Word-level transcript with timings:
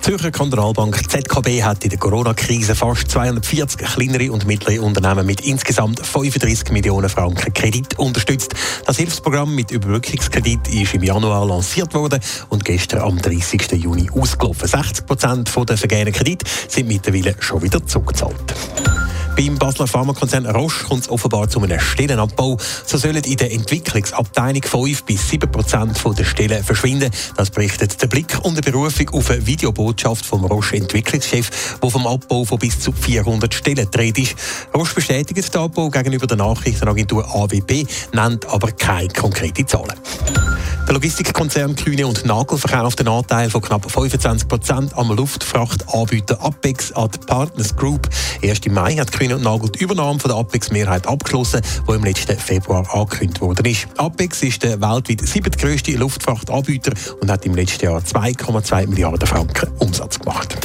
Zürcher 0.00 0.30
Kantonalbank 0.30 1.10
ZKB 1.10 1.62
hat 1.62 1.84
in 1.84 1.90
der 1.90 1.98
Corona-Krise 1.98 2.74
fast 2.74 3.10
240 3.10 3.78
kleinere 3.78 4.32
und 4.32 4.46
mittlere 4.46 4.82
Unternehmen 4.82 5.26
mit 5.26 5.42
insgesamt 5.42 6.04
35 6.04 6.70
Millionen 6.70 7.10
Franken 7.10 7.52
Kredit 7.52 7.98
unterstützt. 7.98 8.54
Das 8.86 8.96
Hilfsprogramm 8.96 9.54
mit 9.54 9.70
Überbrückungskredit 9.70 10.68
ist 10.68 10.94
im 10.94 11.02
Januar 11.02 11.46
lanciert 11.46 11.92
worden 11.94 12.20
und 12.48 12.64
gestern 12.64 13.02
am 13.02 13.20
30. 13.20 13.72
Juni 13.72 14.08
ausgelaufen. 14.10 14.66
60 14.66 15.06
Prozent 15.06 15.50
der 15.68 15.76
vergebenen 15.76 16.14
Kredite 16.14 16.46
sind 16.68 16.88
mittlerweile 16.88 17.36
schon 17.38 17.62
wieder 17.62 17.84
zurückgezahlt. 17.84 18.54
Beim 19.40 19.56
Basler 19.56 19.86
Pharmakonzern 19.86 20.44
Roche 20.44 20.84
kommt 20.84 21.04
es 21.04 21.08
offenbar 21.08 21.48
zu 21.48 21.62
einem 21.62 21.80
Stellenabbau. 21.80 22.58
So 22.84 22.98
sollen 22.98 23.24
in 23.24 23.38
der 23.38 23.50
Entwicklungsabteilung 23.50 24.62
5 24.62 25.04
bis 25.04 25.30
7 25.30 25.50
Prozent 25.50 25.98
der 26.18 26.24
Stellen 26.24 26.62
verschwinden. 26.62 27.10
Das 27.38 27.48
berichtet 27.48 28.02
der 28.02 28.06
Blick 28.08 28.38
eine 28.44 28.60
Berufung 28.60 29.08
auf 29.08 29.30
eine 29.30 29.46
Videobotschaft 29.46 30.26
vom 30.26 30.44
Roche 30.44 30.76
Entwicklungschef, 30.76 31.78
wo 31.80 31.88
vom 31.88 32.06
Abbau 32.06 32.44
von 32.44 32.58
bis 32.58 32.80
zu 32.80 32.92
400 32.92 33.54
Stellen 33.54 33.90
dreht 33.90 34.18
ist. 34.18 34.34
Roche 34.76 34.94
bestätigt 34.94 35.54
den 35.54 35.60
Abbau 35.62 35.88
gegenüber 35.88 36.26
der 36.26 36.36
Nachrichtenagentur 36.36 37.26
AWP, 37.34 37.86
nennt 38.12 38.46
aber 38.46 38.72
keine 38.72 39.08
konkreten 39.08 39.66
Zahlen. 39.66 39.96
Der 40.90 40.94
Logistikkonzern 40.94 41.76
Kühne 41.76 42.04
und 42.04 42.24
Nagel 42.24 42.58
verkauft 42.58 42.98
einen 42.98 43.10
Anteil 43.10 43.48
von 43.48 43.60
knapp 43.60 43.88
25 43.88 44.48
Prozent 44.48 44.98
am 44.98 45.12
Luftfrachtanbieter 45.12 46.42
Apex 46.42 46.90
an 46.90 47.08
die 47.12 47.18
Partners 47.18 47.76
Group. 47.76 48.08
Erst 48.42 48.66
im 48.66 48.74
Mai 48.74 48.96
hat 48.96 49.12
Kühne 49.12 49.36
und 49.36 49.44
Nagel 49.44 49.70
die 49.70 49.84
Übernahme 49.84 50.18
von 50.18 50.32
der 50.32 50.38
Apex-Mehrheit 50.38 51.06
abgeschlossen, 51.06 51.60
die 51.88 51.92
im 51.92 52.02
letzten 52.02 52.36
Februar 52.36 52.92
angekündigt 52.92 53.40
worden 53.40 53.66
ist. 53.66 53.86
Apex 53.98 54.42
ist 54.42 54.64
der 54.64 54.80
weltweit 54.80 55.20
siebtgrößte 55.20 55.92
Luftfrachtanbieter 55.92 56.92
und 57.20 57.30
hat 57.30 57.46
im 57.46 57.54
letzten 57.54 57.84
Jahr 57.84 58.00
2,2 58.00 58.88
Milliarden 58.88 59.28
Franken 59.28 59.70
Umsatz 59.78 60.18
gemacht. 60.18 60.56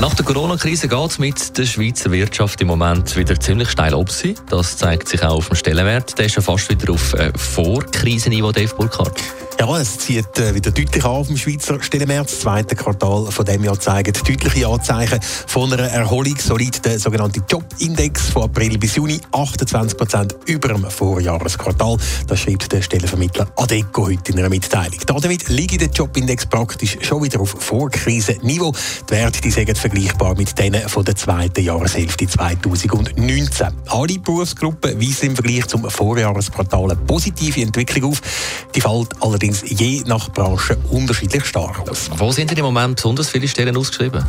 Nach 0.00 0.14
der 0.14 0.24
Corona-Krise 0.24 0.88
geht 0.88 1.10
es 1.10 1.18
mit 1.18 1.58
der 1.58 1.66
Schweizer 1.66 2.10
Wirtschaft 2.10 2.58
im 2.62 2.68
Moment 2.68 3.14
wieder 3.16 3.38
ziemlich 3.38 3.68
steil 3.68 3.92
ob. 3.92 4.08
Das 4.48 4.78
zeigt 4.78 5.08
sich 5.08 5.22
auch 5.22 5.36
auf 5.36 5.48
dem 5.48 5.56
Stellenwert. 5.56 6.18
Der 6.18 6.24
ist 6.24 6.36
ja 6.36 6.42
fast 6.42 6.70
wieder 6.70 6.94
auf 6.94 7.12
äh, 7.12 7.30
Vor-Krisenniveau, 7.36 8.50
Dave 8.50 8.74
Burkhardt. 8.74 9.20
Ja, 9.60 9.78
es 9.78 9.98
zieht 9.98 10.38
äh, 10.38 10.54
wieder 10.54 10.70
deutlich 10.70 11.04
an 11.04 11.10
auf 11.10 11.26
dem 11.26 11.36
Schweizer 11.36 11.82
Stellenmärz. 11.82 12.30
Das 12.30 12.40
zweite 12.40 12.74
Quartal 12.74 13.26
von 13.30 13.44
dem 13.44 13.62
Jahr 13.62 13.78
zeigt 13.78 14.26
deutliche 14.26 14.66
Anzeichen 14.66 15.20
von 15.46 15.70
einer 15.70 15.82
Erholung. 15.82 16.34
So 16.38 16.56
liegt 16.56 16.86
der 16.86 16.98
sogenannte 16.98 17.42
Jobindex 17.46 18.30
von 18.30 18.44
April 18.44 18.78
bis 18.78 18.96
Juni 18.96 19.20
28 19.32 19.98
Prozent 19.98 20.34
über 20.46 20.68
dem 20.68 20.88
Vorjahresquartal. 20.88 21.98
Das 22.26 22.40
schreibt 22.40 22.72
der 22.72 22.80
Stellenvermittler 22.80 23.52
Adeco 23.56 24.06
heute 24.06 24.32
in 24.32 24.38
einer 24.38 24.48
Mitteilung. 24.48 24.98
Damit 25.04 25.50
liegt 25.50 25.78
der 25.78 25.88
Jobindex 25.88 26.46
praktisch 26.46 26.96
schon 27.02 27.22
wieder 27.22 27.38
auf 27.38 27.54
Vorkrisenniveau. 27.58 28.72
Die 29.10 29.12
Werte 29.12 29.42
die 29.42 29.50
vergleichbar 29.90 30.36
mit 30.36 30.56
denen 30.58 30.88
von 30.88 31.04
der 31.04 31.16
zweiten 31.16 31.64
Jahreshälfte 31.64 32.26
2019. 32.26 33.68
Alle 33.88 34.18
Berufsgruppen 34.18 35.00
weisen 35.00 35.30
im 35.30 35.34
Vergleich 35.34 35.66
zum 35.66 35.88
Vorjahresquartal 35.90 36.92
eine 36.92 36.96
positive 36.96 37.60
Entwicklung 37.60 38.12
auf. 38.12 38.20
Die 38.74 38.80
fällt 38.80 39.10
allerdings 39.20 39.62
je 39.66 40.02
nach 40.06 40.30
Branche 40.32 40.76
unterschiedlich 40.90 41.44
stark 41.44 41.88
aus. 41.88 42.08
Wo 42.16 42.30
sind 42.30 42.50
denn 42.50 42.58
im 42.58 42.64
Moment 42.66 42.96
besonders 42.96 43.30
viele 43.30 43.48
Stellen 43.48 43.76
ausgeschrieben? 43.76 44.24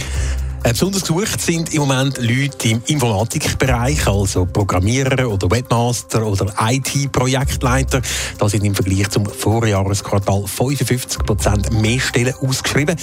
Äh, 0.63 0.73
besonders 0.73 1.01
gesucht 1.01 1.41
sind 1.41 1.73
im 1.73 1.81
Moment 1.81 2.19
Leute 2.19 2.69
im 2.69 2.83
Informatikbereich, 2.85 4.05
also 4.07 4.45
Programmierer 4.45 5.27
oder 5.27 5.49
Webmaster 5.49 6.23
oder 6.23 6.53
IT-Projektleiter. 6.59 8.01
Da 8.37 8.47
sind 8.47 8.63
im 8.65 8.75
Vergleich 8.75 9.09
zum 9.09 9.25
Vorjahresquartal 9.25 10.43
55 10.45 11.23
Prozent 11.23 11.81
mehr 11.81 11.99
Stellen 11.99 12.35
ausgeschrieben. 12.35 12.95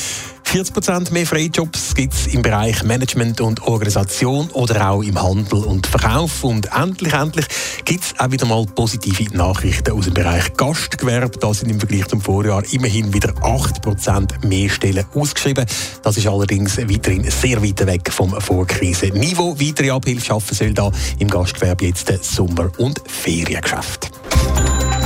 40 0.49 0.73
Prozent 0.73 1.13
mehr 1.13 1.27
Freijobs 1.27 1.95
gibt 1.95 2.15
es 2.15 2.27
im 2.29 2.41
Bereich 2.41 2.83
Management 2.83 3.43
und 3.43 3.63
Organisation 3.65 4.49
oder 4.53 4.89
auch 4.89 5.03
im 5.03 5.23
Handel 5.23 5.63
und 5.63 5.87
Verkauf. 5.87 6.43
Und 6.43 6.71
endlich, 6.75 7.13
endlich 7.13 7.45
gibt 7.85 8.03
es 8.03 8.19
auch 8.19 8.31
wieder 8.31 8.47
mal 8.47 8.65
positive 8.65 9.37
Nachrichten 9.37 9.93
aus 9.93 10.07
dem 10.07 10.15
Bereich 10.15 10.55
Gastgewerbe. 10.57 11.39
Da 11.39 11.53
sind 11.53 11.71
im 11.71 11.79
Vergleich 11.79 12.07
zum 12.07 12.23
Vorjahr 12.23 12.63
immerhin 12.73 13.13
wieder 13.13 13.35
8 13.43 13.83
Prozent 13.83 14.43
mehr 14.43 14.71
Stellen 14.71 15.05
ausgeschrieben. 15.13 15.67
Das 16.03 16.17
ist 16.17 16.27
allerdings 16.27 16.79
weiterhin 16.79 17.31
sehr 17.31 17.63
weit 17.63 17.85
weg 17.85 18.11
vom 18.11 18.31
Vorkrisenniveau. 18.41 19.61
Weitere 19.61 19.91
Abhilfe 19.91 20.25
schaffen 20.25 20.55
soll 20.55 20.73
da 20.73 20.91
im 21.19 21.29
Gastgewerbe 21.29 21.89
jetzt 21.89 22.11
Sommer- 22.25 22.73
und 22.79 23.03
Feriengeschäft. 23.07 24.11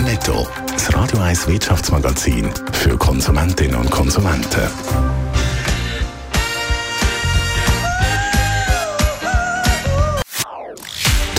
Netto, 0.04 0.46
das 0.72 0.94
Radio 0.94 1.18
1 1.18 1.48
Wirtschaftsmagazin 1.48 2.48
für 2.72 2.96
Konsumentinnen 2.96 3.74
und 3.74 3.90
Konsumenten. 3.90 5.11